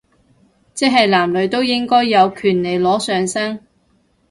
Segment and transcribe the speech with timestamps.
[0.73, 3.63] 即係男女都應該有權利裸上身